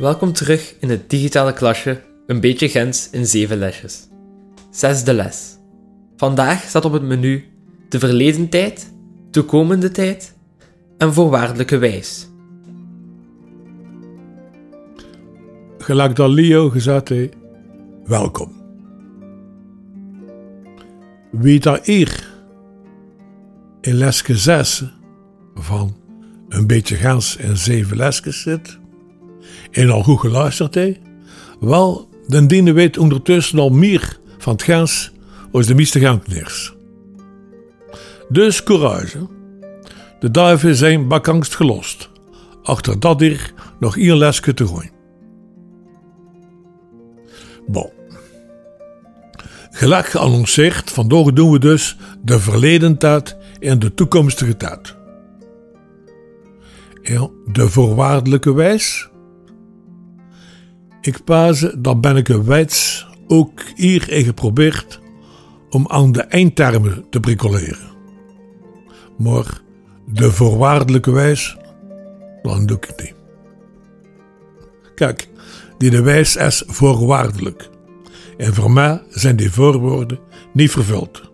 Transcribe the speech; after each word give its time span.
Welkom 0.00 0.32
terug 0.32 0.74
in 0.78 0.90
het 0.90 1.10
digitale 1.10 1.52
klasje 1.52 2.02
Een 2.26 2.40
beetje 2.40 2.68
Gens 2.68 3.10
in 3.10 3.26
zeven 3.26 3.58
lesjes. 3.58 4.08
Zesde 4.70 5.14
les. 5.14 5.58
Vandaag 6.16 6.62
staat 6.62 6.84
op 6.84 6.92
het 6.92 7.02
menu 7.02 7.44
de 7.88 7.98
verleden 7.98 8.48
tijd, 8.48 8.92
toekomende 9.30 9.90
tijd 9.90 10.34
en 10.98 11.12
voorwaardelijke 11.12 11.78
wijs. 11.78 12.28
Gelijk 15.78 16.16
dat 16.16 16.30
Leo 16.30 16.72
welkom. 18.04 18.52
Wie 21.30 21.60
daar 21.60 21.80
hier 21.82 22.28
in 23.80 23.94
lesje 23.94 24.36
6 24.36 24.84
van 25.54 25.96
een 26.48 26.66
beetje 26.66 26.96
gans 26.96 27.36
en 27.36 27.56
zeven 27.56 27.96
lesjes 27.96 28.42
zit, 28.42 28.79
en 29.70 29.90
al 29.90 30.02
goed 30.02 30.20
geluisterd 30.20 30.74
heeft, 30.74 30.98
wel, 31.60 32.08
den 32.26 32.46
diene 32.46 32.72
weet 32.72 32.98
ondertussen 32.98 33.58
al 33.58 33.70
meer 33.70 34.18
van 34.38 34.52
het 34.52 34.62
gans 34.62 35.12
als 35.52 35.66
de 35.66 35.74
meeste 35.74 36.00
gantneers. 36.00 36.74
Dus 38.28 38.62
courage. 38.62 39.28
De 40.20 40.30
duiven 40.30 40.76
zijn 40.76 41.08
bakangst 41.08 41.56
gelost. 41.56 42.10
Achter 42.62 43.00
dat 43.00 43.20
hier 43.20 43.52
nog 43.78 43.96
één 43.96 44.16
lesje 44.16 44.54
te 44.54 44.66
gooien. 44.66 44.90
Bon. 47.66 47.90
Gelijk 49.70 50.06
geannonceerd, 50.06 50.90
vandaag 50.90 51.32
doen 51.32 51.50
we 51.50 51.58
dus 51.58 51.96
de 52.22 52.38
verleden 52.38 52.98
tijd 52.98 53.36
en 53.60 53.78
de 53.78 53.94
toekomstige 53.94 54.56
tijd. 54.56 54.96
En 57.02 57.30
de 57.52 57.68
voorwaardelijke 57.68 58.54
wijs. 58.54 59.09
Ik 61.00 61.24
paas, 61.24 61.66
dat 61.78 62.00
ben 62.00 62.16
ik 62.16 62.28
een 62.28 62.44
wijs 62.44 63.06
ook 63.26 63.62
hier 63.74 64.10
in 64.10 64.24
geprobeerd 64.24 65.00
om 65.70 65.88
aan 65.88 66.12
de 66.12 66.22
eindtermen 66.22 67.04
te 67.10 67.20
bricoleren. 67.20 67.88
Maar 69.18 69.60
de 70.06 70.30
voorwaardelijke 70.32 71.10
wijs, 71.10 71.56
dan 72.42 72.66
doe 72.66 72.76
ik 72.76 72.84
het 72.84 73.02
niet. 73.02 73.14
Kijk, 74.94 75.28
die 75.78 75.90
de 75.90 76.02
wijs 76.02 76.36
is 76.36 76.62
voorwaardelijk. 76.66 77.68
En 78.36 78.54
voor 78.54 78.70
mij 78.70 79.02
zijn 79.08 79.36
die 79.36 79.50
voorwoorden 79.52 80.18
niet 80.52 80.70
vervuld. 80.70 81.30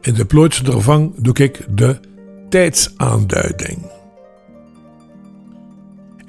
In 0.00 0.14
de 0.14 0.24
plaats 0.24 0.62
daarvan 0.62 1.14
doe 1.16 1.34
ik 1.34 1.66
de 1.70 2.00
tijdsaanduiding. 2.48 3.99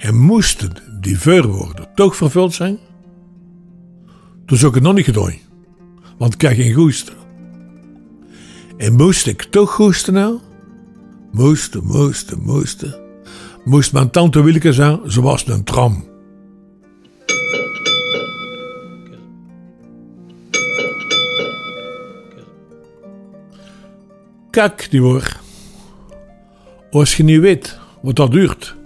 En 0.01 0.17
moesten 0.17 0.71
die 0.99 1.19
voorwoorden 1.19 1.87
toch 1.95 2.15
vervuld 2.15 2.53
zijn, 2.53 2.79
dan 4.45 4.57
zou 4.57 4.69
ik 4.69 4.75
het 4.75 4.83
nog 4.83 4.93
niet 4.93 5.05
gedaan. 5.05 5.33
Want 6.17 6.33
ik 6.33 6.39
krijg 6.39 6.55
geen 6.55 6.73
goesten. 6.73 7.13
En 8.77 8.95
moest 8.95 9.27
ik 9.27 9.41
toch 9.41 9.71
goesten 9.71 10.13
nou? 10.13 10.39
Moesten, 11.31 11.85
moesten, 11.85 12.41
moesten. 12.41 12.95
Moest 13.65 13.93
mijn 13.93 14.09
tante 14.09 14.43
Wilke 14.43 14.73
zijn, 14.73 14.99
zoals 15.03 15.47
een 15.47 15.63
tram. 15.63 16.03
Kijk, 24.49 24.87
die 24.89 25.01
hoor. 25.01 25.39
Als 26.91 27.17
je 27.17 27.23
niet 27.23 27.39
weet 27.39 27.79
wat 28.01 28.15
dat 28.15 28.31
duurt, 28.31 28.79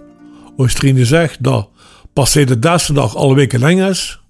als 0.56 0.74
Trine 0.74 1.04
zegt 1.04 1.42
dat 1.42 1.70
passé 2.12 2.44
de 2.44 2.58
derde 2.58 2.92
dag 2.92 3.16
alle 3.16 3.34
weken 3.34 3.60
lang 3.60 3.82
is, 3.82 4.20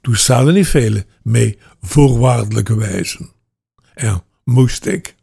toen 0.00 0.16
zouden 0.16 0.54
niet 0.54 0.68
velen 0.68 1.04
mee 1.22 1.58
voorwaardelijke 1.80 2.76
wijzen. 2.76 3.30
En 3.94 4.22
moest 4.44 4.86
ik. 4.86 5.16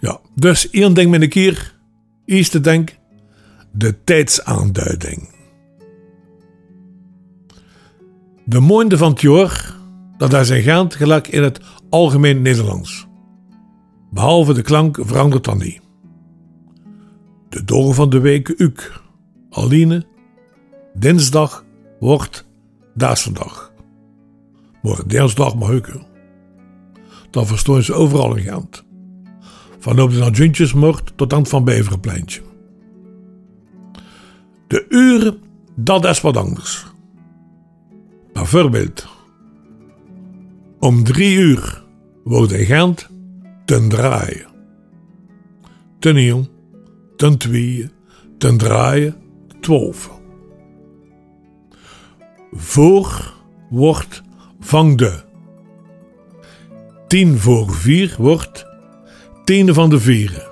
Ja, 0.00 0.20
dus 0.34 0.70
één 0.70 0.94
ding 0.94 1.10
met 1.10 1.22
een 1.22 1.28
keer, 1.28 1.74
eerste 2.24 2.60
denk, 2.60 2.96
de 3.72 4.04
tijdsaanduiding. 4.04 5.34
De 8.44 8.60
maanden 8.60 8.98
van 8.98 9.10
het 9.10 9.74
dat 10.16 10.32
is 10.32 10.48
een 10.48 10.62
gaand 10.62 10.94
gelijk 10.94 11.28
in 11.28 11.42
het 11.42 11.60
algemeen 11.90 12.42
Nederlands. 12.42 13.06
Behalve 14.10 14.52
de 14.52 14.62
klank 14.62 14.98
verandert 15.00 15.44
dan 15.44 15.58
niet. 15.58 15.80
De 17.48 17.64
dag 17.64 17.94
van 17.94 18.10
de 18.10 18.20
week 18.20 18.48
uk. 18.56 19.00
Aline, 19.50 20.06
dinsdag 20.94 21.64
wordt 22.00 22.46
vandaag. 22.96 23.72
Maar 24.82 25.06
dinsdag 25.06 25.56
mag 25.56 25.70
ik. 25.70 25.94
Dan 27.30 27.46
verstaan 27.46 27.82
ze 27.82 27.94
overal 27.94 28.36
in 28.36 28.42
Gent. 28.42 28.84
Van 29.78 30.00
op 30.00 30.10
de 30.10 30.18
Nadjuntjesmoord 30.18 31.12
tot 31.16 31.32
aan 31.32 31.38
het 31.38 31.48
Van 31.48 31.64
Beverenpleintje. 31.64 32.40
De 34.66 34.86
uren, 34.88 35.38
dat 35.74 36.04
is 36.04 36.20
wat 36.20 36.36
anders. 36.36 36.86
Bijvoorbeeld, 38.32 39.06
om 40.78 41.04
drie 41.04 41.36
uur 41.36 41.84
wordt 42.24 42.52
in 42.52 42.66
Gent 42.66 43.08
ten 43.64 43.88
draaien. 43.88 44.46
Ten 45.98 46.16
één, 46.16 46.48
ten 47.16 47.36
tweeën, 47.36 47.90
ten 48.38 48.56
draaien, 48.56 49.16
twaalf. 49.60 50.10
Voor 52.52 53.34
wordt 53.70 54.22
van 54.60 54.96
de. 54.96 55.24
Tien 57.06 57.38
voor 57.38 57.74
vier 57.74 58.14
wordt 58.18 58.66
tien 59.44 59.74
van 59.74 59.90
de 59.90 60.00
vieren. 60.00 60.48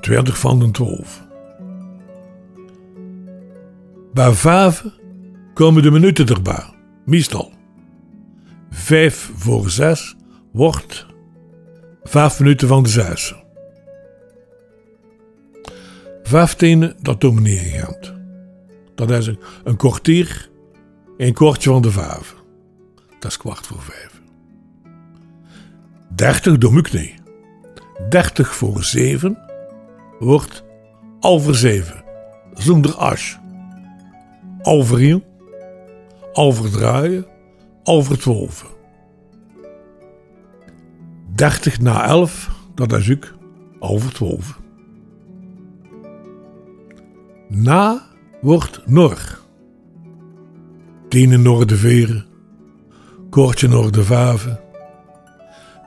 Twintig 0.00 0.38
van 0.38 0.58
de 0.58 0.70
twaalf. 0.70 1.26
Bij 4.12 4.32
vijf 4.32 4.84
komen 5.54 5.82
de 5.82 5.90
minuten 5.90 6.26
erbij, 6.26 6.74
meestal. 7.04 7.52
Vijf 8.70 9.30
voor 9.36 9.70
zes 9.70 10.16
wordt 10.52 11.06
vijf 12.02 12.38
minuten 12.40 12.68
van 12.68 12.82
de 12.82 12.88
zes. 12.88 13.43
Vijftien, 16.26 16.94
dat 17.00 17.20
doen 17.20 17.34
we 17.34 17.40
niet. 17.40 18.12
Dat 18.94 19.10
is 19.10 19.26
een, 19.64 19.76
kwartier, 19.76 20.50
een 21.16 21.32
kwartje 21.32 21.70
van 21.70 21.82
de 21.82 21.90
vijf. 21.90 22.34
Dat 23.18 23.30
is 23.30 23.36
kwart 23.36 23.66
voor 23.66 23.82
vijf. 23.82 24.20
Dertig 26.14 26.58
doe 26.58 26.78
ik 26.78 26.92
niet. 26.92 27.14
Dertig 28.08 28.54
voor 28.54 28.84
zeven 28.84 29.38
wordt 30.18 30.64
over 31.20 31.54
zeven. 31.54 32.04
Zonder 32.54 32.94
as. 32.94 33.38
Over 34.62 34.98
hier, 34.98 35.20
over 37.82 38.18
twaalf. 38.18 38.74
30 41.34 41.80
na 41.80 42.06
11, 42.06 42.50
dat 42.74 42.92
is 42.92 43.10
ook 43.10 43.34
over 43.78 44.12
12. 44.12 44.62
Na 47.48 48.02
wordt 48.40 48.80
Nor. 48.84 49.38
Tienen 51.08 51.42
Nor 51.42 51.66
de 51.66 51.76
Veren, 51.76 52.26
Kortje 53.30 53.68
Nor 53.68 53.92
de 53.92 54.04
Vaven, 54.04 54.60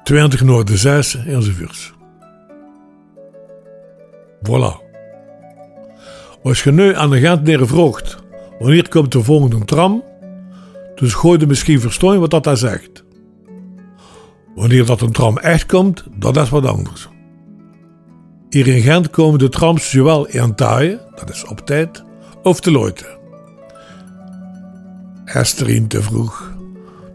20 0.04 0.44
Nor 0.44 0.66
de 0.66 0.78
Zes 0.78 1.16
enzovoorts. 1.16 1.94
Voilà. 4.44 4.86
Als 6.44 6.64
je 6.64 6.72
nu 6.72 6.96
aan 6.96 7.10
de 7.10 7.20
Gentenaar 7.20 7.68
vraagt 7.68 8.18
wanneer 8.60 8.90
komt 8.90 9.12
de 9.12 9.24
volgende 9.24 9.66
tram, 9.66 10.04
dus 10.96 11.14
gooi 11.14 11.40
je 11.40 11.48
misschien 11.48 11.80
verstaan 11.80 12.20
wat 12.20 12.30
dat 12.30 12.44
daar 12.44 12.58
zegt. 12.58 13.04
Wanneer 14.56 14.86
dat 14.86 15.02
een 15.02 15.12
tram 15.12 15.38
echt 15.38 15.66
komt, 15.66 16.04
dat 16.16 16.38
is 16.38 16.50
wat 16.50 16.66
anders. 16.66 17.10
Hier 18.50 18.68
in 18.68 18.82
Gent 18.82 19.10
komen 19.10 19.40
de 19.40 19.50
trams 19.50 19.90
zowel 19.90 20.26
in 20.28 20.56
taaien, 20.56 21.00
dat 21.16 21.30
is 21.30 21.46
op 21.46 21.66
tijd, 21.66 22.04
of 22.44 22.60
te 22.60 22.72
loiten. 22.72 23.08
Esther 25.26 25.88
te 25.88 26.02
vroeg, 26.02 26.54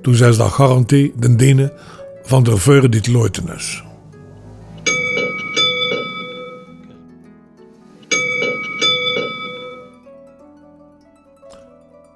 toen 0.02 0.14
zij 0.14 0.36
dat 0.36 0.50
garantie 0.50 1.12
den 1.16 1.36
dienen 1.36 1.72
van 2.22 2.42
de 2.42 2.56
vuur 2.56 2.90
die 2.90 3.00
te 3.00 3.12
loiten 3.12 3.48
is. 3.48 3.82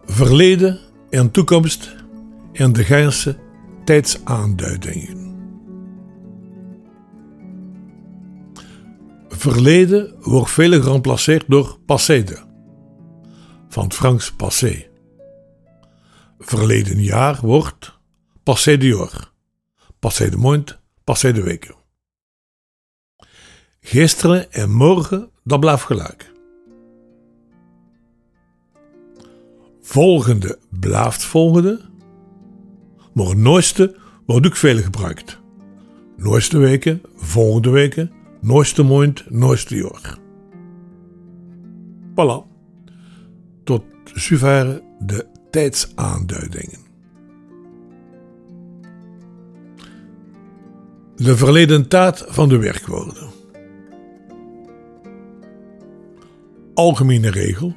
Verleden 0.07 0.79
en 1.11 1.31
toekomst 1.31 1.95
en 2.53 2.73
de 2.73 2.85
Geinse 2.85 3.37
tijdsaanduidingen. 3.85 5.26
Verleden 9.53 10.15
wordt 10.21 10.51
veel 10.51 10.83
geremplaceerd 10.83 11.45
door 11.49 11.79
passé. 11.87 12.25
van 13.69 13.85
het 13.85 13.95
Frans 13.95 14.33
passé. 14.33 14.87
Verleden 16.39 17.03
jaar 17.03 17.39
wordt 17.41 17.99
passé 18.43 18.77
de 18.77 18.87
jaar, 18.87 19.33
passé 19.99 20.29
de 20.31 20.37
maand, 20.37 20.79
passé 21.05 21.33
de 21.33 21.43
weken. 21.43 21.75
Gisteren 23.81 24.53
en 24.53 24.71
morgen, 24.71 25.31
dat 25.45 25.61
blijft 25.61 25.85
gelijk. 25.85 26.33
Volgende 29.81 30.59
blijft 30.71 31.25
volgende, 31.25 31.81
maar 33.13 33.37
nooiste 33.37 33.97
wordt 34.27 34.47
ook 34.47 34.57
veel 34.57 34.79
gebruikt. 34.79 35.39
Nooiste 36.17 36.59
weken, 36.59 37.03
volgende 37.15 37.71
weken, 37.71 38.16
nooiste 38.41 38.83
maand, 38.83 39.31
nooiste 39.31 39.77
jaar. 39.77 40.19
Voilà. 42.11 42.47
Tot 43.65 43.83
zover 44.15 44.83
de 44.99 45.27
tijdsaanduidingen. 45.51 46.85
De 51.17 51.37
verleden 51.37 51.89
taat 51.89 52.25
van 52.29 52.49
de 52.49 52.59
werkwoorden. 52.59 53.31
Algemene 56.75 57.31
regel. 57.31 57.75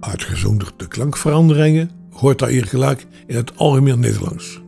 Uitgezonderd 0.00 0.78
de 0.78 0.88
klankveranderingen 0.88 1.90
hoort 2.10 2.38
dat 2.38 2.48
hier 2.48 2.66
gelijk 2.66 3.06
in 3.26 3.36
het 3.36 3.56
algemeen 3.56 4.00
Nederlands. 4.00 4.60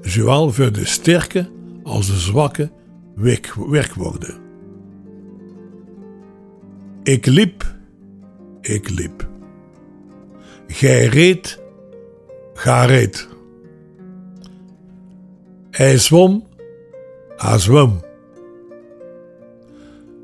Zowel 0.00 0.52
voor 0.52 0.72
de 0.72 0.84
sterke 0.84 1.50
als 1.82 2.06
de 2.06 2.18
zwakke 2.18 2.70
werk 3.14 3.54
werkwoorden. 3.54 4.34
Ik 7.02 7.26
liep, 7.26 7.74
ik 8.60 8.90
liep. 8.90 9.28
Gij 10.66 11.06
reed, 11.06 11.62
ga 12.54 12.84
reed. 12.84 13.28
Hij 15.70 15.98
zwom, 15.98 16.46
hij 17.36 17.58
zwom. 17.58 18.00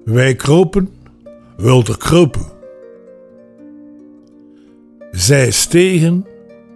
Wij 0.04 0.34
kropen, 0.34 0.88
wilde 1.56 1.96
kropen. 1.96 2.46
Zij 5.10 5.50
stegen, 5.50 6.26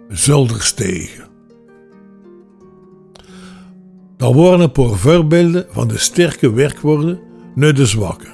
zulder 0.07 0.61
stegen. 0.61 1.24
Dat 4.25 4.33
worden 4.33 4.97
voorbeelden 4.97 5.65
van 5.69 5.87
de 5.87 5.97
sterke 5.97 6.53
werkwoorden 6.53 7.19
naar 7.55 7.73
de 7.73 7.85
zwakke. 7.85 8.27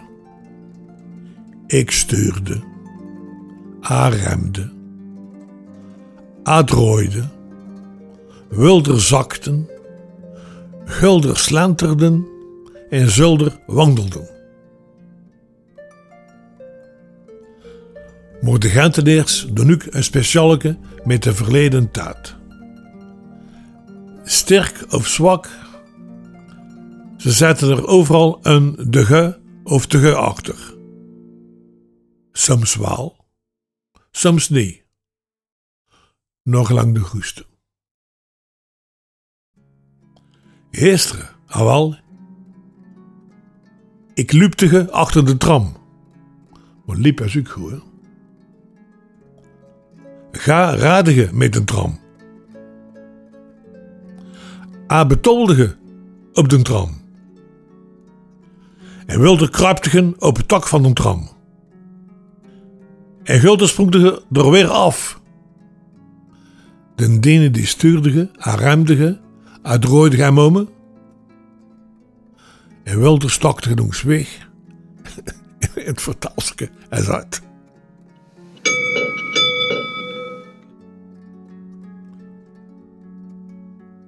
Ik 1.67 1.91
stuurde, 1.91 2.61
a 3.91 4.07
remde, 4.07 4.71
a 6.47 6.63
drooide, 6.63 7.29
wilder 8.49 9.01
zakten, 9.01 9.69
gulder 10.85 11.38
slenterden 11.38 12.27
en 12.89 13.09
zulder 13.09 13.59
wandelden. 13.67 14.29
Maar 18.41 18.59
de 18.59 18.69
Gentenaars 18.69 19.47
doen 19.53 19.71
ook 19.73 19.83
een 19.89 20.03
specialeke 20.03 20.77
met 21.03 21.23
de 21.23 21.33
verleden 21.33 21.91
taat. 21.91 22.35
Sterk 24.23 24.85
of 24.89 25.07
zwak, 25.07 25.49
ze 27.21 27.31
zetten 27.31 27.69
er 27.69 27.88
overal 27.88 28.39
een 28.41 28.75
de 28.88 29.06
ge 29.06 29.39
of 29.63 29.88
de 29.88 30.00
ge 30.00 30.15
achter. 30.15 30.75
Soms 32.31 32.75
wel, 32.75 33.25
soms 34.12 34.50
niet. 34.50 34.85
Nog 36.44 36.69
lang 36.69 36.94
de 36.94 37.00
goeste. 37.00 37.45
Gisteren, 40.71 41.29
awal. 41.47 41.95
Ik 44.13 44.31
liepte 44.31 44.91
achter 44.91 45.25
de 45.25 45.38
tram. 45.38 45.77
Maar 46.85 46.97
liep 46.97 47.21
is 47.21 47.38
ook 47.38 47.50
goed? 47.50 47.83
Ga 50.31 50.75
radige 50.75 51.29
met 51.33 51.56
een 51.56 51.65
tram. 51.65 52.00
A 54.91 55.06
betoldige 55.06 55.77
op 56.33 56.50
de 56.50 56.62
tram. 56.62 57.00
En 59.12 59.19
wilde 59.19 59.50
kruiptigen 59.50 60.16
op 60.19 60.38
het 60.38 60.48
tak 60.48 60.68
van 60.68 60.84
de 60.84 60.94
tram. 60.94 61.30
En 63.24 63.40
Gulden 63.40 63.68
sprong 63.68 63.96
er 64.31 64.50
weer 64.52 64.68
af. 64.68 65.22
De 66.96 67.19
dene 67.19 67.52
die 67.52 67.66
stuurdige, 67.66 68.31
a 68.48 68.56
remdige, 68.56 69.19
a 69.66 69.80
drooidige 69.80 70.24
en 70.24 70.34
momen. 70.34 70.69
En 72.84 73.00
wilde 73.00 73.30
stokte 73.30 73.74
nog 73.74 74.02
weg. 74.02 74.50
In 75.75 75.86
het 75.86 76.02
vertaalske 76.02 76.69
is 76.90 77.10
uit. 77.10 77.42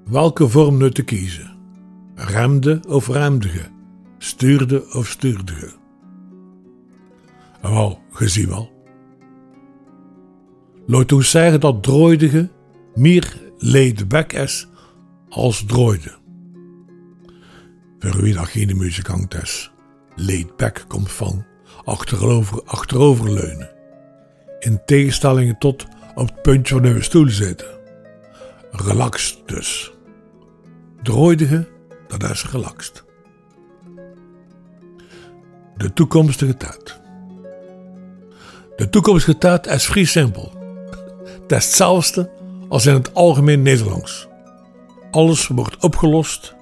Welke 0.06 0.50
vorm 0.50 0.78
nu 0.78 0.92
te 0.92 1.04
kiezen? 1.04 1.58
Remde 2.16 2.84
of 2.88 3.08
remdige? 3.08 3.73
Stuurde 4.24 4.94
of 4.94 5.08
stuurdige? 5.08 5.72
Wel, 7.62 8.02
gezien 8.12 8.50
wel. 8.50 8.72
Laat 10.86 11.12
ons 11.12 11.30
zeggen 11.30 11.60
dat 11.60 11.84
drooidige 11.84 12.50
meer 12.96 13.42
laid 13.58 14.08
back 14.08 14.34
is 14.34 14.68
als 15.30 15.66
drooide. 15.66 16.16
Voor 18.00 18.22
wie 18.22 18.38
geen 18.38 18.78
muzikant 18.78 19.34
is, 19.34 19.72
laid 20.16 20.58
back 20.58 20.86
komt 20.88 21.12
van 21.12 21.46
achterover, 21.84 22.64
achteroverleunen. 22.64 23.70
In 24.60 24.82
tegenstelling 24.86 25.56
tot 25.60 25.86
op 26.16 26.28
het 26.28 26.42
puntje 26.42 26.76
van 26.76 26.86
uw 26.86 27.02
stoel 27.02 27.30
zitten. 27.30 27.80
Relaxed 28.72 29.38
dus. 29.46 29.94
Drooidige, 31.02 31.68
dat 32.08 32.30
is 32.30 32.52
relaxed. 32.52 33.12
De 35.84 35.94
toekomstige 35.94 36.58
tijd. 36.58 37.00
De 38.76 38.90
toekomstige 38.90 39.38
tijd 39.38 39.68
is 39.68 39.86
vrij 39.86 40.04
simpel. 40.04 40.52
Het 41.42 41.52
is 41.52 41.66
hetzelfde 41.66 42.30
als 42.70 42.86
in 42.86 42.94
het 42.94 43.14
algemeen 43.14 43.62
Nederlands. 43.62 44.28
Alles 45.12 45.48
wordt 45.48 45.84
opgelost 45.84 46.56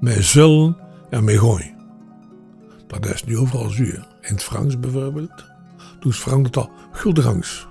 met 0.00 0.24
zullen 0.24 0.76
en 1.10 1.24
met 1.24 1.38
gooi. 1.38 1.74
Dat 2.86 3.06
is 3.06 3.24
nu 3.24 3.38
overal 3.38 3.68
zuur. 3.68 4.06
In 4.20 4.34
het 4.34 4.42
Frans 4.42 4.80
bijvoorbeeld. 4.80 5.44
Toen 6.00 6.12
verandert 6.12 6.54
dat 6.54 6.70
guldengangs. 6.92 7.66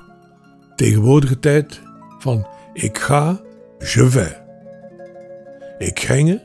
Tegenwoordige 0.75 1.39
tijd 1.39 1.81
van 2.19 2.48
ik 2.74 2.98
ga, 2.98 3.41
je 3.79 4.10
vais. 4.10 4.33
Ik 5.77 6.00
ging, 6.00 6.41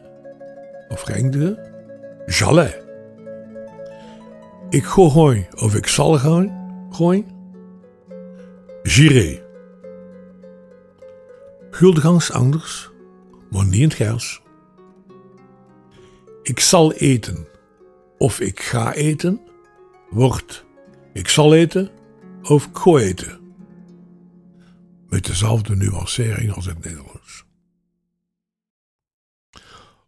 of 0.88 1.00
gingde, 1.00 1.70
j'allais. 2.26 2.87
Ik 4.70 4.84
ga 4.84 5.08
gooien 5.08 5.46
of 5.56 5.74
ik 5.74 5.86
zal 5.86 6.18
gooien. 6.90 7.26
J'irai. 8.82 9.42
Guldengangs 11.70 12.32
anders, 12.32 12.90
maar 13.50 13.64
niet 13.64 13.74
in 13.74 13.82
het 13.82 13.94
Gers. 13.94 14.42
Ik 16.42 16.60
zal 16.60 16.92
eten 16.92 17.46
of 18.18 18.40
ik 18.40 18.60
ga 18.60 18.92
eten, 18.92 19.40
wordt 20.10 20.66
ik 21.12 21.28
zal 21.28 21.54
eten 21.54 21.90
of 22.42 22.66
ik 22.66 22.76
ga 22.76 22.96
eten. 22.96 23.40
Met 25.08 25.26
dezelfde 25.26 25.76
nuancering 25.76 26.52
als 26.52 26.66
in 26.66 26.74
het 26.74 26.84
Nederlands. 26.84 27.44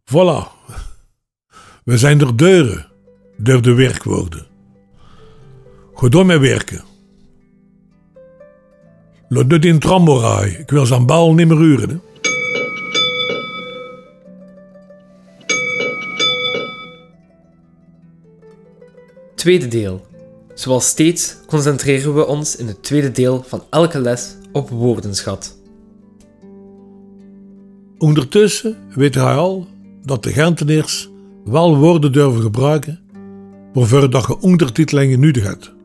Voilà. 0.04 0.48
We 1.84 1.98
zijn 1.98 2.20
er 2.20 2.36
deuren, 2.36 2.92
de 3.62 3.74
werkwoorden. 3.74 4.49
Ga 6.00 6.08
door 6.08 6.26
met 6.26 6.40
werken. 6.40 6.84
Laat 9.28 9.46
niet 9.46 9.64
in 9.64 9.78
tramboraai. 9.78 10.50
Ik 10.50 10.70
wil 10.70 10.86
zijn 10.86 11.06
bal 11.06 11.34
niet 11.34 11.48
meer 11.48 11.60
uren. 11.60 11.88
Hè? 11.88 11.96
Tweede 19.34 19.68
deel. 19.68 20.06
Zoals 20.54 20.86
steeds 20.86 21.36
concentreren 21.46 22.14
we 22.14 22.26
ons 22.26 22.56
in 22.56 22.66
het 22.66 22.82
tweede 22.82 23.12
deel 23.12 23.44
van 23.46 23.62
elke 23.70 24.00
les 24.00 24.36
op 24.52 24.68
woordenschat. 24.68 25.58
Ondertussen 27.98 28.76
weet 28.94 29.14
hij 29.14 29.34
al 29.34 29.66
dat 30.04 30.22
de 30.22 30.32
Gentenaars 30.32 31.10
wel 31.44 31.76
woorden 31.76 32.12
durven 32.12 32.42
gebruiken 32.42 33.00
waarvoor 33.72 34.10
dat 34.10 34.26
je 34.26 34.38
ondertitelingen 34.38 35.20
nodig 35.20 35.44
hebt. 35.44 35.78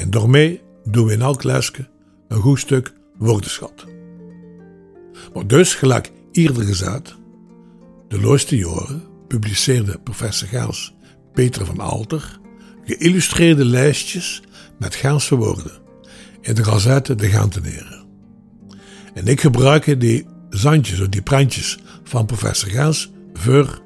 En 0.00 0.10
daarmee 0.10 0.60
doen 0.84 1.06
we 1.06 1.12
in 1.12 1.20
elk 1.20 1.42
lesje 1.42 1.88
een 2.28 2.40
goed 2.40 2.58
stuk 2.58 2.92
woordenschat. 3.18 3.86
Maar 5.34 5.46
dus, 5.46 5.74
gelijk 5.74 6.12
eerder 6.32 6.64
gezegd, 6.64 7.16
de 8.08 8.20
laatste 8.20 8.56
jaren 8.56 9.02
publiceerde 9.28 9.98
professor 9.98 10.48
Gaals 10.48 10.94
Peter 11.32 11.66
van 11.66 11.80
Alter 11.80 12.38
geïllustreerde 12.84 13.64
lijstjes 13.64 14.42
met 14.78 14.94
Gaanse 14.94 15.36
woorden 15.36 15.72
in 16.40 16.54
de 16.54 16.64
gazette 16.64 17.14
De 17.14 17.28
Ganteneren. 17.28 18.06
En 19.14 19.26
ik 19.26 19.40
gebruik 19.40 20.00
die 20.00 20.26
zandjes 20.50 21.00
of 21.00 21.08
die 21.08 21.22
prantjes 21.22 21.78
van 22.04 22.26
professor 22.26 22.70
Gaals 22.70 23.10
voor 23.32 23.82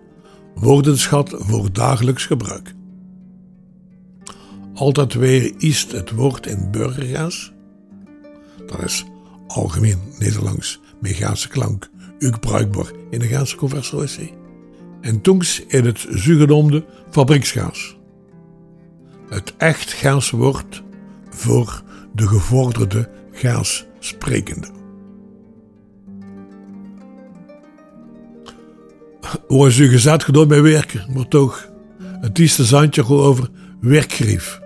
woordenschat 0.55 1.35
voor 1.39 1.73
dagelijks 1.73 2.27
gebruik. 2.27 2.75
Altijd 4.75 5.15
weer 5.15 5.53
is 5.59 5.87
het 5.93 6.11
woord 6.11 6.47
in 6.47 6.71
burgergaas. 6.71 7.53
Dat 8.67 8.83
is 8.83 9.05
algemeen 9.47 9.99
Nederlands 10.19 10.81
met 11.01 11.49
klank, 11.49 11.91
ook 12.21 12.41
bruikbaar 12.41 12.91
in 13.11 13.19
de 13.19 13.27
Gaanse 13.27 13.57
conversatie. 13.57 14.33
En 15.01 15.21
toens 15.21 15.65
in 15.67 15.85
het 15.85 16.07
zugenoemde 16.11 16.85
fabrieksgaas. 17.11 17.97
Het 19.29 19.55
echt 19.57 19.93
Gaans 19.93 20.31
woord 20.31 20.83
voor 21.31 21.83
de 22.15 22.27
gevorderde 22.27 23.11
Gaans 23.33 23.87
sprekende. 23.99 24.69
Hoe 29.47 29.67
is 29.67 29.79
u 29.79 29.89
gezet 29.89 30.25
gedaan 30.25 30.49
bij 30.49 30.63
werken, 30.63 31.13
maar 31.13 31.29
toch, 31.29 31.69
het 32.21 32.39
is 32.39 32.57
de 32.57 32.65
zandje 32.65 33.07
over 33.07 33.49
werkgrief. 33.81 34.63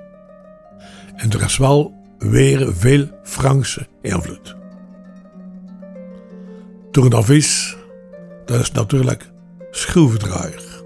En 1.19 1.31
er 1.31 1.43
is 1.43 1.57
wel 1.57 1.95
weer 2.19 2.75
veel 2.75 3.09
Franse 3.23 3.87
invloed. 4.03 4.57
Tournevis, 6.91 7.77
dat 8.45 8.61
is 8.61 8.73
natuurlijk 8.73 9.31
schroevendraaier. 9.71 10.83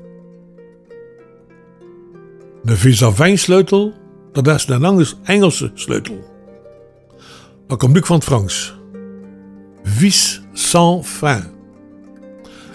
De 2.62 2.76
vis 2.76 3.04
sleutel, 3.34 3.92
dat 4.32 4.46
is 4.46 4.68
een 4.68 5.06
Engelse 5.22 5.70
sleutel. 5.74 6.24
Dat 7.66 7.78
komt 7.78 7.96
ook 7.96 8.06
van 8.06 8.16
het 8.16 8.24
Frans. 8.24 8.74
Vis 9.82 10.42
sans 10.52 11.08
fin. 11.08 11.44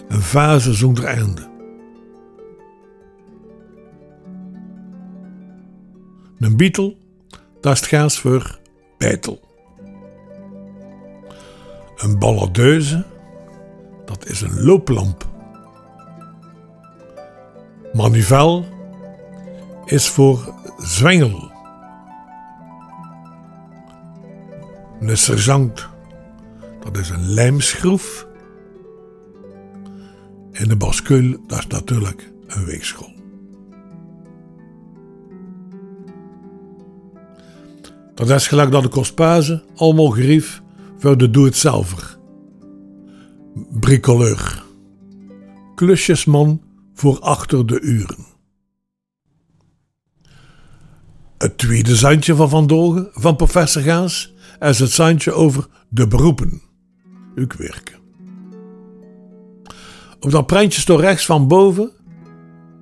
Een 0.08 0.22
fase 0.22 0.74
zonder 0.74 1.04
einde. 1.04 1.48
Een 6.40 6.58
beetle, 6.58 6.96
dat 7.62 7.74
is 7.74 7.82
gaas 7.82 8.20
voor 8.20 8.60
bijtel. 8.98 9.40
Een 11.98 12.20
balladeuse, 12.20 13.06
dat 14.06 14.26
is 14.26 14.42
een 14.42 14.64
looplamp. 14.64 15.26
Manuvel 17.94 18.66
is 19.86 20.10
voor 20.10 20.54
zwengel. 20.78 21.52
Een 25.00 25.18
sergeant, 25.18 25.88
dat 26.80 26.98
is 26.98 27.10
een 27.10 27.30
lijmschroef. 27.30 28.28
En 30.52 30.68
de 30.68 30.76
bascule, 30.76 31.40
dat 31.48 31.60
is 31.60 31.68
natuurlijk 31.68 32.32
een 32.48 32.66
weegschool. 32.66 33.17
Dat 38.18 38.30
is 38.30 38.48
gelijk 38.48 38.72
dat 38.72 38.84
de 38.84 38.90
kostpase 38.90 39.64
allemaal 39.76 40.10
gerief 40.10 40.62
voor 40.98 41.18
de 41.18 41.30
doe-het-zelver. 41.30 42.18
Bricoleur. 43.80 44.64
Klusjesman 45.76 46.62
voor 46.94 47.20
achter 47.20 47.66
de 47.66 47.80
uren. 47.80 48.26
Het 51.38 51.58
tweede 51.58 51.96
zandje 51.96 52.36
van 52.36 52.50
Van 52.50 52.68
Dogen 52.68 53.10
van 53.12 53.36
professor 53.36 53.82
Gaas 53.82 54.34
is 54.60 54.80
het 54.80 54.92
zandje 54.92 55.32
over 55.32 55.68
de 55.90 56.08
beroepen. 56.08 56.62
Uw 57.36 57.48
werken. 57.58 57.96
Op 60.20 60.32
dat 60.32 60.46
prentje 60.46 60.82
stond 60.82 61.00
rechts 61.00 61.26
van 61.26 61.48
boven, 61.48 61.92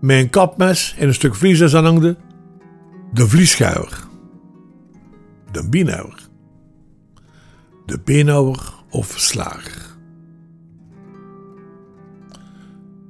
met 0.02 0.18
een 0.18 0.30
kapmes 0.30 0.96
en 0.98 1.08
een 1.08 1.14
stuk 1.14 1.36
vlies 1.36 1.76
aan 1.76 1.86
hangde, 1.86 2.18
de 3.14 3.28
vlieschuiver. 3.28 4.14
De 5.56 5.70
bienhouwer. 5.70 6.20
De 7.86 8.00
beenhouwer 8.00 8.74
of 8.90 9.14
slager. 9.18 9.96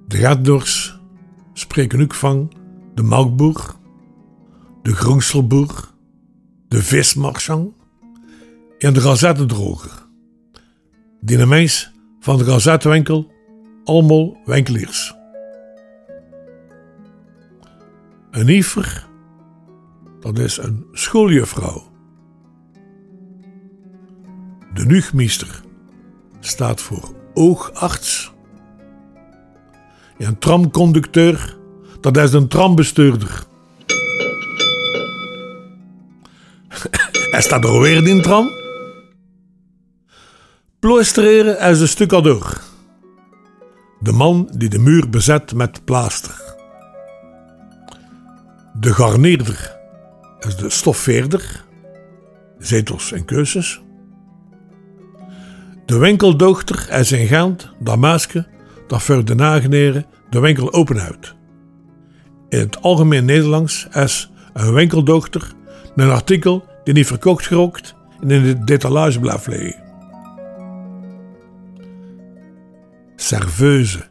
De 0.08 0.18
gatdors 0.18 1.00
spreken 1.54 2.02
ook 2.02 2.14
van 2.14 2.52
de 2.94 3.04
melkboer, 3.04 3.76
de 4.82 4.96
groenselboer, 4.96 5.92
de 6.68 6.84
vismarchand 6.84 7.74
en 8.78 8.94
de 8.94 9.02
gazettendroger. 9.02 10.08
Die 11.22 11.46
mens 11.46 11.92
van 12.20 12.38
de 12.38 12.44
gazettenwinkel 12.44 13.32
allemaal 13.84 14.38
winkeliers. 14.44 15.16
Een 18.32 18.48
iever, 18.48 19.08
dat 20.20 20.40
is 20.40 20.58
een 20.58 20.86
schooljuffrouw. 20.92 21.94
De 24.86 24.92
nuchmeester 24.92 25.62
staat 26.40 26.82
voor 26.82 27.14
oogarts. 27.34 28.32
En 30.18 30.28
een 30.28 30.40
tramconducteur, 30.40 31.58
dat 32.00 32.18
is 32.18 32.34
een 32.34 32.48
trambestuurder. 32.48 33.44
Hij 37.32 37.42
staat 37.42 37.64
er 37.64 37.80
weer 37.80 38.08
in 38.08 38.22
tram. 38.22 38.50
Ploostereren 40.80 41.60
is 41.60 41.80
een 41.80 41.88
stuk 41.88 42.10
door. 42.10 42.62
De 44.00 44.12
man 44.12 44.50
die 44.58 44.70
de 44.70 44.80
muur 44.80 45.10
bezet 45.10 45.54
met 45.54 45.86
plaaster. 45.86 46.56
De 48.80 48.94
garneerder 48.94 49.78
is 50.40 50.56
de 50.56 50.70
stoffeerder, 50.70 51.64
zetels 52.60 53.12
en 53.12 53.26
keuzes. 53.26 53.85
De 55.86 55.98
winkeldochter 55.98 56.90
is 56.92 57.08
zijn 57.08 57.28
gaand, 57.28 57.70
dat 57.80 57.98
masker 57.98 58.48
dat 58.88 59.04
voor 59.04 59.26
de 59.26 59.36
nageneren 59.36 60.06
de 60.30 60.40
winkel 60.40 60.74
openhoudt. 60.74 61.36
In 62.50 62.60
het 62.60 62.82
algemeen 62.82 63.26
Nederlands 63.26 63.88
is 63.92 64.32
een 64.54 64.74
winkeldochter 64.74 65.54
een 65.96 66.10
artikel 66.10 66.66
die 66.84 66.94
niet 66.94 67.08
verkocht 67.08 67.48
gerokt 67.48 67.96
en 68.22 68.32
in 68.32 68.44
de 68.44 68.64
detalage 68.64 69.20
blijft 69.20 69.48
liggen. 69.48 69.84
Serveuse 73.16 74.08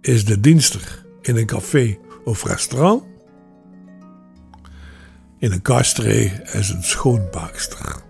is 0.00 0.24
de 0.24 0.40
dienster 0.40 1.04
in 1.22 1.36
een 1.36 1.46
café 1.46 1.98
of 2.24 2.44
restaurant. 2.44 3.02
In 5.38 5.52
een 5.52 5.62
kastree 5.62 6.32
is 6.52 6.68
een 6.70 6.82
schoonbaakster. 6.82 8.06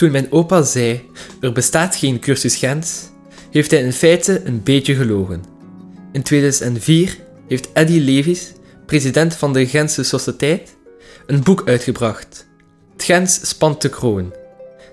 Toen 0.00 0.10
mijn 0.10 0.32
opa 0.32 0.62
zei: 0.62 1.08
er 1.40 1.52
bestaat 1.52 1.96
geen 1.96 2.20
cursus 2.20 2.56
Gens, 2.56 3.08
heeft 3.50 3.70
hij 3.70 3.80
in 3.80 3.92
feite 3.92 4.42
een 4.44 4.62
beetje 4.62 4.94
gelogen. 4.94 5.44
In 6.12 6.22
2004 6.22 7.18
heeft 7.48 7.68
Eddy 7.72 7.98
Levis, 7.98 8.52
president 8.86 9.34
van 9.34 9.52
de 9.52 9.66
Gentse 9.66 10.02
Sociëteit, 10.02 10.76
een 11.26 11.42
boek 11.42 11.62
uitgebracht. 11.64 12.46
Het 12.92 13.04
Gens 13.04 13.48
spant 13.48 13.82
de 13.82 13.88
kroon. 13.88 14.32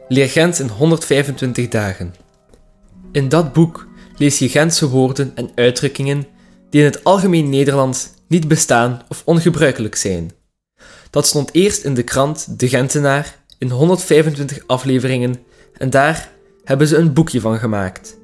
Leer 0.07 0.29
Gens 0.29 0.59
in 0.59 0.67
125 0.67 1.67
dagen. 1.67 2.15
In 3.11 3.29
dat 3.29 3.53
boek 3.53 3.87
lees 4.17 4.39
je 4.39 4.49
Gentse 4.49 4.89
woorden 4.89 5.31
en 5.35 5.51
uitdrukkingen 5.55 6.27
die 6.69 6.79
in 6.81 6.87
het 6.87 7.03
algemeen 7.03 7.49
Nederlands 7.49 8.09
niet 8.27 8.47
bestaan 8.47 9.01
of 9.09 9.21
ongebruikelijk 9.25 9.95
zijn. 9.95 10.31
Dat 11.09 11.27
stond 11.27 11.53
eerst 11.53 11.83
in 11.83 11.93
de 11.93 12.03
krant 12.03 12.59
De 12.59 12.69
Gentenaar 12.69 13.45
in 13.57 13.69
125 13.69 14.63
afleveringen 14.65 15.35
en 15.77 15.89
daar 15.89 16.31
hebben 16.63 16.87
ze 16.87 16.97
een 16.97 17.13
boekje 17.13 17.41
van 17.41 17.57
gemaakt. 17.57 18.17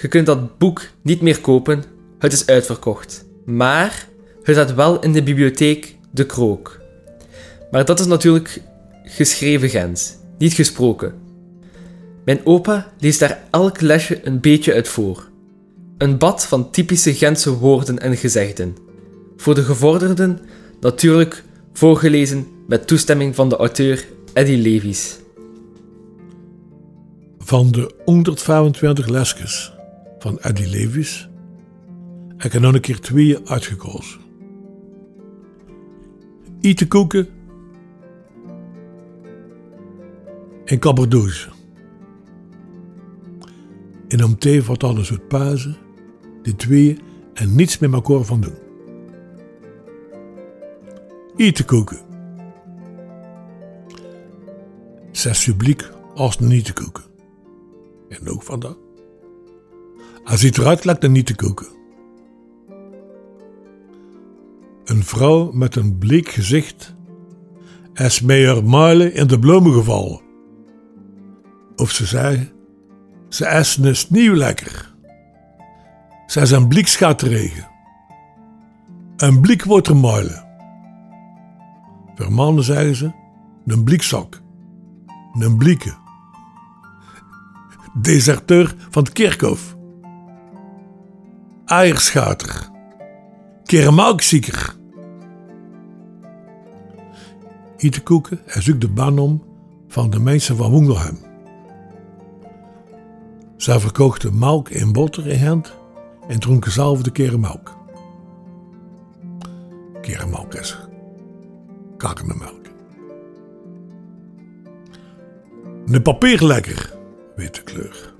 Je 0.00 0.08
kunt 0.08 0.26
dat 0.26 0.58
boek 0.58 0.88
niet 1.02 1.20
meer 1.20 1.40
kopen, 1.40 1.84
het 2.18 2.32
is 2.32 2.46
uitverkocht. 2.46 3.24
Maar 3.44 4.08
het 4.42 4.54
staat 4.54 4.74
wel 4.74 5.02
in 5.02 5.12
de 5.12 5.22
bibliotheek 5.22 5.96
De 6.10 6.26
Krook. 6.26 6.80
Maar 7.70 7.84
dat 7.84 8.00
is 8.00 8.06
natuurlijk 8.06 8.60
geschreven 9.04 9.68
Gens, 9.68 10.16
niet 10.38 10.52
gesproken. 10.52 11.14
Mijn 12.24 12.40
opa 12.44 12.92
leest 12.98 13.18
daar 13.18 13.42
elk 13.50 13.80
lesje 13.80 14.26
een 14.26 14.40
beetje 14.40 14.72
uit 14.74 14.88
voor. 14.88 15.28
Een 15.98 16.18
bad 16.18 16.46
van 16.46 16.70
typische 16.70 17.14
Gentse 17.14 17.58
woorden 17.58 17.98
en 17.98 18.16
gezegden. 18.16 18.76
Voor 19.36 19.54
de 19.54 19.62
gevorderden 19.62 20.38
natuurlijk 20.80 21.44
voorgelezen 21.72 22.46
met 22.66 22.86
toestemming 22.86 23.34
van 23.34 23.48
de 23.48 23.56
auteur 23.56 24.06
Eddie 24.36 24.58
Levies. 24.58 25.18
Van 27.38 27.70
de 27.70 27.94
125 28.04 29.06
lesjes 29.06 29.72
van 30.18 30.38
Eddie 30.38 30.68
Levies 30.68 31.28
heb 32.28 32.44
ik 32.44 32.54
er 32.54 32.60
nog 32.60 32.74
een 32.74 32.80
keer 32.80 33.00
twee 33.00 33.48
uitgekozen. 33.48 34.20
Eten 36.60 36.88
koeken 36.88 37.28
en 40.64 40.78
kabberdozen. 40.78 41.52
En 44.08 44.24
om 44.24 44.38
thee 44.38 44.62
wat 44.62 44.84
alles 44.84 45.10
uit 45.10 45.28
pazen, 45.28 45.76
die 46.42 46.56
twee 46.56 46.98
en 47.34 47.54
niets 47.54 47.78
met 47.78 47.92
elkaar 47.92 48.24
van 48.24 48.40
doen. 48.40 48.58
Eten 51.36 51.64
koeken. 51.64 52.05
Zes 55.16 55.44
publiek 55.44 55.90
als 56.14 56.38
niet 56.38 56.64
te 56.64 56.72
koeken. 56.72 57.04
En 58.08 58.28
ook 58.28 58.42
van 58.42 58.60
dat. 58.60 58.78
Hij 60.24 60.36
ziet 60.36 60.58
eruit 60.58 60.84
lijkt 60.84 61.02
er 61.02 61.10
niet 61.10 61.26
te 61.26 61.34
koeken. 61.36 61.66
Een 64.84 65.04
vrouw 65.04 65.52
met 65.52 65.76
een 65.76 65.98
bleek 65.98 66.28
gezicht 66.28 66.94
is 67.94 68.20
haar 68.26 68.64
muilen 68.64 69.14
in 69.14 69.26
de 69.26 69.38
bloemen 69.38 69.72
gevallen. 69.72 70.20
Of 71.76 71.90
ze 71.90 72.06
zeggen, 72.06 72.50
ze 73.28 73.46
is 73.46 73.76
een 73.76 73.96
sneeuw 73.96 74.34
lekker. 74.34 74.94
Ze 76.26 76.40
is 76.40 76.50
een 76.50 76.68
blik. 76.68 77.66
Een 79.16 79.40
blik 79.40 79.64
wordt 79.64 79.86
er 79.86 79.96
muilen. 79.96 80.46
Voor 82.14 82.32
mannen 82.32 82.64
zeggen 82.64 82.94
ze, 82.94 83.12
een 83.66 83.84
blikzak. 83.84 84.44
Een 85.38 85.56
blieke. 85.56 85.94
Deserteur 87.94 88.74
van 88.90 89.02
het 89.02 89.12
kerkhof. 89.12 89.76
Eierschater. 91.64 92.70
Kermelkzieker. 93.64 94.76
Eten 97.76 98.02
koeken 98.02 98.46
en 98.46 98.62
zoekt 98.62 98.80
de 98.80 98.88
baan 98.88 99.18
om 99.18 99.44
van 99.88 100.10
de 100.10 100.20
mensen 100.20 100.56
van 100.56 100.70
Woengelhem. 100.70 101.18
Zij 103.56 103.80
verkochten 103.80 104.38
melk 104.38 104.68
en 104.68 104.92
boter 104.92 105.26
in 105.26 105.46
hand 105.46 105.74
en 106.28 106.38
dronken 106.40 106.72
zelf 106.72 107.02
de 107.02 107.10
kerenmelk. 107.10 107.76
Kerenmelk 110.00 110.54
is 110.54 110.78
Een 115.86 116.02
papierlekker, 116.02 116.92
witte 117.36 117.62
kleur. 117.62 118.14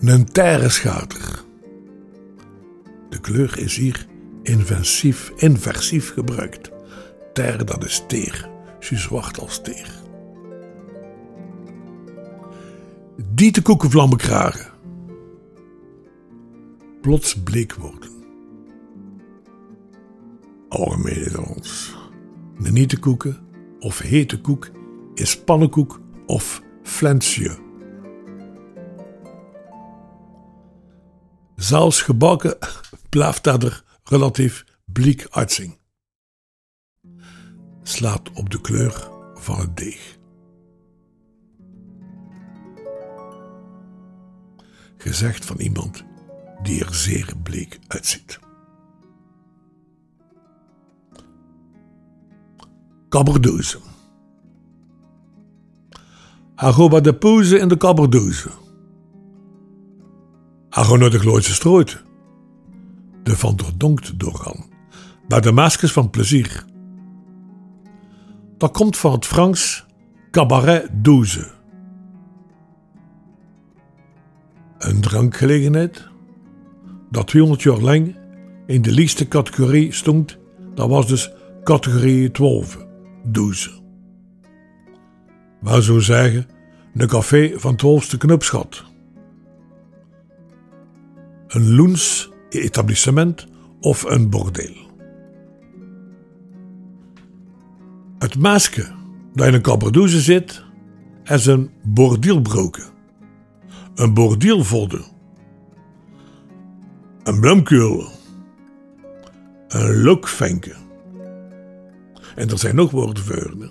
Een 0.00 0.24
terreschater. 0.24 1.44
De 3.08 3.20
kleur 3.20 3.58
is 3.58 3.76
hier 3.76 4.06
inversief, 4.42 5.32
inversief 5.36 6.12
gebruikt. 6.12 6.70
Ter, 7.32 7.64
dat 7.66 7.84
is 7.84 8.04
teer, 8.08 8.50
zo 8.80 8.96
zwart 8.96 9.40
als 9.40 9.60
teer. 9.60 9.90
Die 13.34 13.50
te 13.50 13.62
koekenvlammen 13.62 14.18
kragen. 14.18 14.72
Plots 17.00 17.42
bleek 17.42 17.74
worden. 17.74 18.10
Algemeen 20.68 21.18
Nederlands. 21.18 21.96
De 22.58 22.72
niet 22.72 22.98
koeken 22.98 23.38
of 23.78 23.98
hete 23.98 24.40
koek 24.40 24.70
is 25.14 25.40
pannenkoek 25.40 26.00
of 26.26 26.62
flensje. 26.82 27.62
Zelfs 31.56 32.02
gebakken 32.02 32.58
blijft 33.08 33.44
relatief 34.04 34.64
bleek 34.84 35.26
uitzien. 35.30 35.76
Slaat 37.82 38.32
op 38.32 38.50
de 38.50 38.60
kleur 38.60 39.10
van 39.34 39.58
het 39.58 39.76
deeg. 39.76 40.18
Gezegd 44.96 45.44
van 45.44 45.60
iemand 45.60 46.04
die 46.62 46.84
er 46.84 46.94
zeer 46.94 47.32
bleek 47.42 47.78
uitziet. 47.88 48.38
Kabberdozen. 53.08 53.93
Hij 56.54 57.00
de 57.00 57.14
poezen 57.14 57.60
in 57.60 57.68
de 57.68 57.76
kabberdozen. 57.76 58.50
Hij 60.70 60.84
gaat 60.84 60.98
naar 60.98 61.10
de 61.10 61.18
Gloodse 61.18 61.54
strooit. 61.54 62.02
De 63.22 63.36
van 63.36 63.58
verdonkt 63.64 64.18
doorgaan. 64.18 64.64
Bij 65.28 65.40
de 65.40 65.52
maskers 65.52 65.92
van 65.92 66.10
plezier. 66.10 66.64
Dat 68.56 68.72
komt 68.72 68.96
van 68.96 69.12
het 69.12 69.26
Frans 69.26 69.86
cabaret 70.30 70.90
douze. 70.92 71.50
Een 74.78 75.00
drankgelegenheid 75.00 76.08
dat 77.10 77.26
200 77.26 77.62
jaar 77.62 77.80
lang 77.80 78.16
in 78.66 78.82
de 78.82 78.92
liefste 78.92 79.28
categorie 79.28 79.92
stond, 79.92 80.38
dat 80.74 80.88
was 80.88 81.06
dus 81.06 81.32
categorie 81.64 82.30
12, 82.30 82.86
douze. 83.24 83.83
Waar 85.64 85.82
zou 85.82 86.00
zeggen, 86.00 86.46
een 86.94 87.08
café 87.08 87.52
van 87.56 87.74
12ste 87.74 88.16
knupschat. 88.18 88.84
Een 91.46 91.74
loens 91.74 92.32
etablissement 92.48 93.46
of 93.80 94.02
een 94.02 94.30
bordeel. 94.30 94.76
Het 98.18 98.38
masker 98.38 98.94
dat 99.34 99.46
in 99.46 99.54
een 99.54 99.62
kaberdouze 99.62 100.20
zit, 100.20 100.64
is 101.24 101.46
een 101.46 101.70
bordielbroken. 101.82 102.84
Een 103.94 104.14
bordielvodde. 104.14 105.04
Een 107.22 107.40
bloemkuil. 107.40 108.10
Een 109.68 110.02
lokvenke. 110.02 110.74
En 112.34 112.48
er 112.48 112.58
zijn 112.58 112.76
nog 112.76 112.90
woorden 112.90 113.24
voor. 113.24 113.70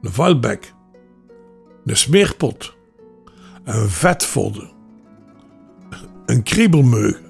Een 0.00 0.12
valbek. 0.12 0.74
Een 1.86 1.96
smeerpot. 1.96 2.74
Een 3.64 3.88
vetvodde. 3.88 4.70
Een 6.26 6.42
kriebelmeug. 6.42 7.20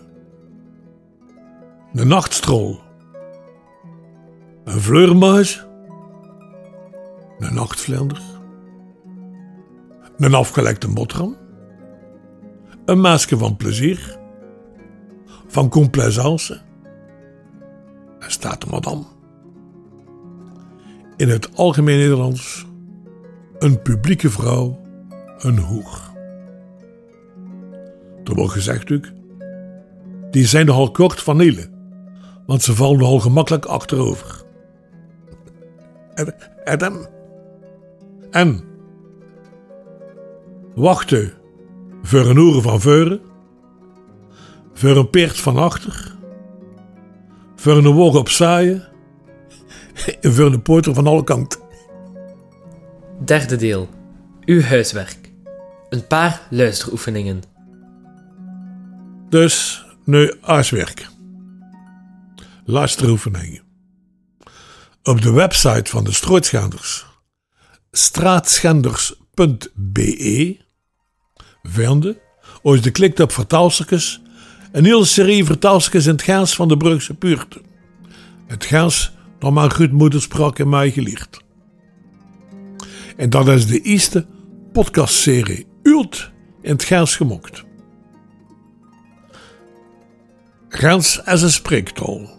Een 1.92 2.08
nachtstrol. 2.08 2.80
Een 4.64 4.80
vleurmuis 4.80 5.66
een 7.38 7.54
nachtvlinder, 7.54 8.22
een 10.16 10.34
afgelekte 10.34 10.88
motram, 10.88 11.36
een 12.84 13.00
masker 13.00 13.38
van 13.38 13.56
plezier, 13.56 14.18
van 15.46 15.68
complaisance. 15.68 16.60
En 18.18 18.30
staat 18.30 18.60
de 18.60 18.66
madame. 18.70 19.04
In 21.16 21.28
het 21.28 21.56
algemeen 21.56 21.98
Nederlands 21.98 22.66
een 23.58 23.82
publieke 23.82 24.30
vrouw, 24.30 24.80
een 25.38 25.58
hoer. 25.58 26.00
Er 28.24 28.34
wordt 28.34 28.52
gezegd 28.52 28.92
ook, 28.92 29.04
die 30.30 30.46
zijn 30.46 30.66
nogal 30.66 30.90
kort 30.90 31.22
van 31.22 31.36
Nielen, 31.36 31.70
want 32.46 32.62
ze 32.62 32.74
vallen 32.74 32.98
nogal 32.98 33.20
gemakkelijk 33.20 33.64
achterover. 33.64 34.44
En, 36.14 36.34
en 36.64 37.08
en 38.30 38.60
wachten 40.74 41.32
voor 42.02 42.26
een 42.26 42.38
oer 42.38 42.62
van 42.62 42.80
veuren, 42.80 43.20
voor 44.72 44.96
een 44.96 45.10
peert 45.10 45.36
van 45.36 45.56
achter, 45.56 46.16
voor 47.54 47.76
een 47.76 47.86
woog 47.92 48.16
op 48.16 48.28
zaaien 48.28 48.88
en 50.20 50.32
voor 50.32 50.46
een 50.46 50.62
poorter 50.62 50.94
van 50.94 51.06
alle 51.06 51.24
kanten. 51.24 51.60
Derde 53.26 53.56
deel. 53.56 53.88
Uw 54.44 54.62
huiswerk. 54.62 55.32
Een 55.88 56.06
paar 56.06 56.42
luisteroefeningen. 56.50 57.42
Dus 59.28 59.84
nu 60.04 60.34
huiswerk. 60.40 61.08
Luisteroefeningen. 62.64 63.62
Op 65.02 65.22
de 65.22 65.32
website 65.32 65.90
van 65.90 66.04
de 66.04 66.12
Strooitschanders 66.12 67.06
straatschenders.be 67.90 70.56
vinden, 71.62 72.16
als 72.62 72.80
je 72.80 72.90
klikt 72.90 73.20
op 73.20 73.32
vertaalstukjes, 73.32 74.22
een 74.72 74.84
hele 74.84 75.04
serie 75.04 75.44
vertaalstukjes 75.44 76.06
in 76.06 76.12
het 76.12 76.22
Gaans 76.22 76.54
van 76.54 76.68
de 76.68 76.76
Brugse 76.76 77.14
Puurte. 77.14 77.60
Het 78.46 78.64
Gaans 78.64 79.12
dan 79.38 79.52
mijn 79.52 79.70
grootmoeder 79.70 80.22
sprak 80.22 80.58
in 80.58 80.68
mij 80.68 80.90
gelicht. 80.90 81.44
En 83.16 83.30
dat 83.30 83.48
is 83.48 83.66
de 83.66 83.80
eerste 83.80 84.26
podcastserie 84.72 85.66
Ult 85.82 86.30
in 86.62 86.70
het 86.70 86.84
Gaans 86.84 87.16
gemokt. 87.16 87.64
Gaans 90.68 91.22
is 91.24 91.42
een 91.42 91.50
spreektaal. 91.50 92.30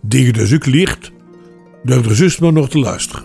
Die 0.00 0.26
je 0.26 0.32
dus 0.32 0.54
ook 0.54 0.66
leert 0.66 1.12
door 1.82 2.04
er 2.04 2.18
juist 2.18 2.40
maar 2.40 2.52
nog 2.52 2.68
te 2.68 2.78
luisteren. 2.78 3.24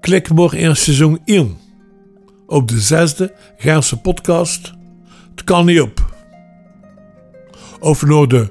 Klik 0.00 0.34
maar 0.34 0.54
in 0.54 0.76
seizoen 0.76 1.20
1 1.24 1.58
op 2.46 2.68
de 2.68 2.80
zesde 2.80 3.34
Gaanse 3.56 4.00
podcast. 4.00 4.72
Het 5.30 5.44
kan 5.44 5.66
niet 5.66 5.80
op. 5.80 6.14
Of 7.80 8.06
naar 8.06 8.28
de 8.28 8.48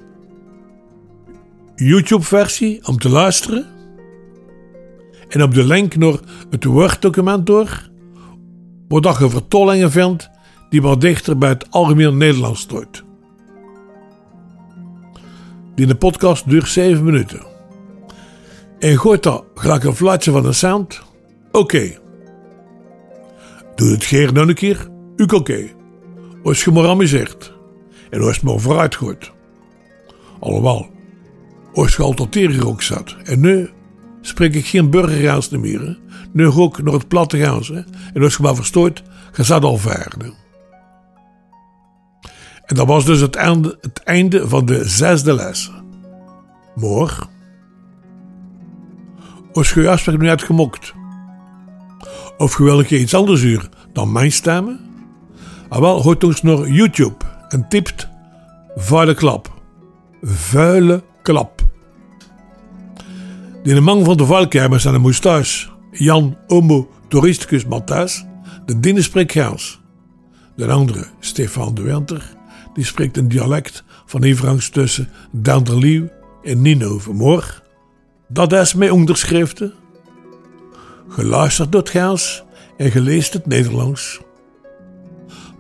YouTube-versie 1.76 2.88
om 2.88 2.98
te 2.98 3.10
luisteren. 3.10 3.79
En 5.30 5.44
op 5.44 5.54
de 5.54 5.64
link 5.64 5.96
naar 5.96 6.20
het 6.50 6.64
Word-document 6.64 7.46
door, 7.46 7.90
waar 8.88 9.22
je 9.22 9.30
vertollingen 9.30 9.92
vindt 9.92 10.30
die 10.70 10.82
wat 10.82 11.02
dichter 11.02 11.38
bij 11.38 11.50
het 11.50 11.72
algemeen 11.72 12.18
Nederlands 12.18 12.62
stoot. 12.62 13.04
Die 15.76 15.86
de 15.86 15.96
podcast 15.96 16.50
duurt 16.50 16.68
7 16.68 17.04
minuten. 17.04 17.46
En 18.80 19.00
gooit 19.00 19.24
daar 19.24 19.42
gelijk 19.56 19.84
een 19.84 19.96
flatje 19.96 20.32
van 20.32 20.44
de 20.44 20.54
sound. 20.54 21.02
Oké. 21.52 21.98
Doe 23.76 23.92
het 23.92 24.04
geer 24.04 24.34
nog 24.34 24.48
een 24.48 24.54
keer. 24.54 24.88
Ook 25.18 25.32
oké. 25.32 25.68
Als 26.44 26.64
je 26.64 26.72
maar 26.72 26.88
amuseert. 26.88 27.54
En 28.10 28.22
als 28.22 28.36
het 28.36 28.46
maar 28.46 28.60
vooruit 28.60 28.96
gooit. 28.96 29.32
Alhoewel, 30.40 30.90
als 31.74 31.96
je 31.96 32.04
al 32.04 32.14
tot 32.14 32.32
tegenrok 32.32 32.82
zat. 32.82 33.16
En 33.24 33.40
nu 33.40 33.70
spreek 34.22 34.56
ik 34.56 34.66
geen 34.66 34.90
burgergaans 34.90 35.50
meer. 35.50 36.00
Nu 36.34 36.48
ook 36.48 36.82
nog 36.82 36.94
het 36.94 37.08
platte 37.08 37.38
gaans. 37.38 37.68
Hè. 37.68 37.82
En 38.14 38.24
als 38.24 38.36
je 38.36 38.44
maar 38.44 38.56
verstoort, 38.56 39.04
je 39.36 39.44
zat 39.44 39.64
al 39.64 39.78
verder. 39.78 40.34
En 42.66 42.76
dat 42.76 42.88
was 42.88 43.06
dus 43.06 43.20
het 43.20 43.36
einde, 43.36 43.78
het 43.82 44.04
einde 44.04 44.48
van 44.48 44.66
de 44.66 44.88
zesde 44.90 45.34
les. 45.34 45.72
Morgen. 46.76 47.28
Als 49.54 49.74
je 49.74 49.90
afspraak 49.90 50.18
nu 50.18 50.28
hebt 50.28 50.44
gemokt. 50.44 50.94
Of 52.38 52.58
je 52.58 53.00
iets 53.00 53.14
anders 53.14 53.42
huren 53.42 53.70
dan 53.94 54.12
mijn 54.12 54.32
stemmen. 54.32 54.80
Ah 55.70 55.80
wel, 55.80 56.02
hoort 56.02 56.24
ons 56.24 56.42
naar 56.42 56.68
YouTube 56.68 57.26
en 57.50 57.68
tipt 57.70 58.08
vuile 58.76 59.14
klap. 59.14 59.62
Vuile 60.22 61.04
klap. 61.22 61.59
De 63.76 63.82
man 63.82 64.04
van 64.04 64.18
de 64.18 64.26
vuilkamer 64.26 64.80
zijn 64.80 65.02
moest 65.02 65.22
thuis. 65.22 65.72
Jan 65.92 66.38
Omo 66.48 66.90
Touristicus 67.08 67.66
Matthijs. 67.66 68.26
De 68.66 68.80
diene 68.80 69.02
spreekt 69.02 69.32
Gaals. 69.32 69.82
De 70.56 70.68
andere, 70.68 71.06
Stefan 71.20 71.76
de 71.76 71.82
Winter, 71.82 72.36
die 72.74 72.86
spreekt 72.86 73.18
een 73.18 73.28
dialect 73.28 73.84
van 74.06 74.24
Everangs 74.24 74.70
tussen 74.70 75.10
Danderlieuw 75.32 76.10
en 76.44 76.62
Nino 76.62 77.00
Vermoor. 77.00 77.62
Dat 78.28 78.54
is 78.54 78.74
mijn 78.74 78.92
onderschriften. 78.92 79.74
Geluisterd 81.10 81.72
door 81.72 81.82
het 81.82 81.90
Gaals 81.90 82.44
en 82.78 82.92
geleest 82.92 83.34
het 83.34 83.46
Nederlands. 83.46 84.20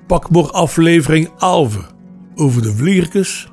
Pak 0.08 0.30
maar 0.30 0.52
aflevering 0.52 1.30
11 1.40 1.94
over 2.36 2.62
de 2.62 2.76
vlierkes 2.76 3.48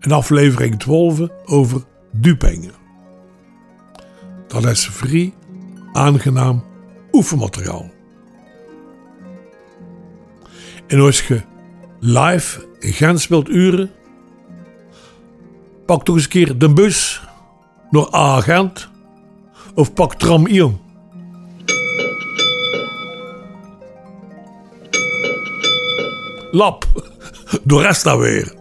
en 0.00 0.12
aflevering 0.12 0.78
12 0.78 1.20
over 1.44 1.82
Dupingen. 2.12 2.83
Dat 4.62 4.64
is 4.64 4.90
aangenaam 5.92 6.64
oefenmateriaal. 7.12 7.90
En 10.86 11.00
als 11.00 11.26
je 11.26 11.42
live 12.00 12.66
in 12.78 13.20
speelt 13.20 13.48
uren, 13.48 13.90
pak 15.86 16.04
toch 16.04 16.14
eens 16.14 16.24
een 16.24 16.30
keer 16.30 16.58
de 16.58 16.72
bus 16.72 17.22
naar 17.90 18.10
Agent 18.10 18.88
of 19.74 19.92
pak 19.92 20.14
tram 20.14 20.46
1. 20.46 20.78
Lap, 26.50 26.86
de 27.62 27.80
rest 27.80 28.16
weer. 28.18 28.54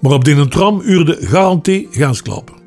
Maar 0.00 0.12
op 0.12 0.24
die 0.24 0.48
tram 0.48 0.80
uurde 0.80 1.16
garantie 1.20 1.88
gaans 1.90 2.22
klappen. 2.22 2.59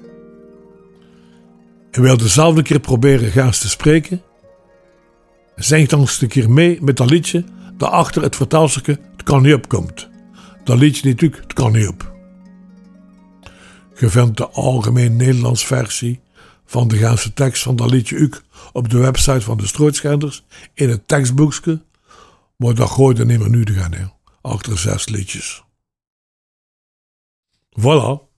En 1.93 2.01
wil 2.01 2.17
dezelfde 2.17 2.62
keer 2.62 2.79
proberen 2.79 3.32
gaans 3.32 3.60
te 3.60 3.69
spreken. 3.69 4.21
Zing 5.56 5.88
dan 5.88 5.99
eens 5.99 6.21
een 6.21 6.27
keer 6.27 6.51
mee 6.51 6.82
met 6.82 6.97
dat 6.97 7.10
liedje 7.10 7.43
dat 7.77 7.89
achter 7.89 8.21
het 8.21 8.36
vertaalstukje 8.36 8.99
Het 9.12 9.23
kan 9.23 9.41
niet 9.41 9.53
op 9.53 9.67
komt. 9.67 10.10
Dat 10.63 10.77
liedje 10.77 11.10
natuurlijk 11.10 11.41
Het 11.41 11.53
kan 11.53 11.71
niet 11.71 11.88
op. 11.88 12.13
Je 13.99 14.10
vindt 14.10 14.38
de 14.38 14.47
algemeen 14.49 15.15
Nederlands 15.15 15.65
versie 15.65 16.21
van 16.65 16.88
de 16.88 16.97
Gaanse 16.97 17.34
tekst 17.34 17.63
van 17.63 17.75
dat 17.75 17.91
liedje 17.91 18.23
ook 18.23 18.43
op 18.71 18.89
de 18.89 18.97
website 18.97 19.41
van 19.41 19.58
de 19.58 19.67
Strootschenders 19.67 20.43
in 20.73 20.89
het 20.89 21.08
tekstboekje. 21.08 21.82
Maar 22.56 22.75
dat 22.75 22.89
gooit 22.89 23.19
er 23.19 23.25
niet 23.25 23.39
meer 23.39 23.49
nu 23.49 23.65
te 23.65 23.73
gaan, 23.73 23.93
hè. 23.93 24.06
achter 24.41 24.77
zes 24.77 25.08
liedjes. 25.08 25.63
Voilà. 27.79 28.33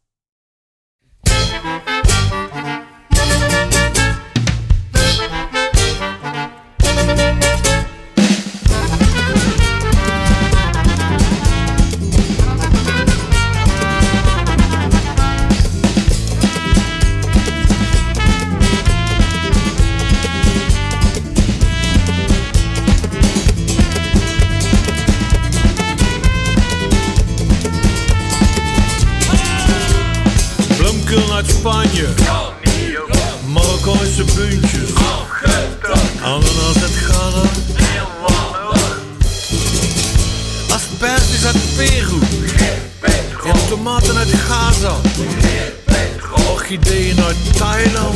Orchideeën 46.65 47.23
uit 47.23 47.57
Thailand. 47.57 48.14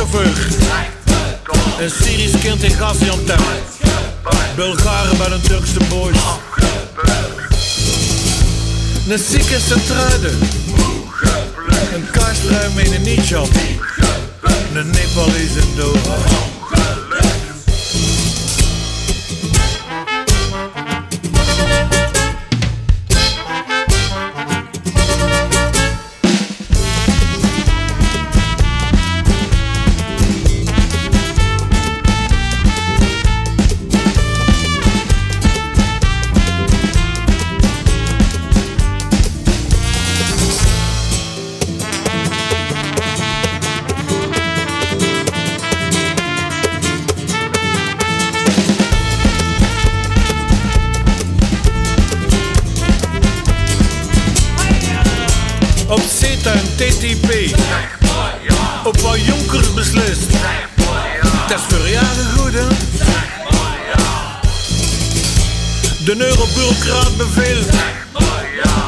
Een 0.00 1.90
Syrisch 1.90 2.38
kind 2.42 2.62
in 2.62 2.70
Gaziantep. 2.70 3.40
Bulgaren 4.56 5.18
bij 5.18 5.30
een 5.30 5.40
Turkse 5.40 5.80
boys. 5.88 6.16
Een 9.08 9.18
zieke 9.18 9.58
Centruiden. 9.68 10.38
Een 11.94 12.10
kaasruim 12.10 12.78
in 12.78 12.94
een 12.94 13.02
nietjap. 13.02 13.48
Een 14.74 14.90
Nepalese 14.90 15.58
in 15.58 15.76
Doha. 15.76 16.59
De 66.60 66.66
neurobureaucraat 66.66 67.16
beveelt. 67.16 67.70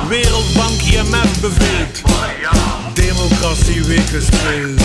Wereldbank 0.08 0.80
IMF 0.80 1.40
beveelt. 1.40 2.02
Democratie 2.94 3.84
weken 3.84 4.22
speelt. 4.22 4.81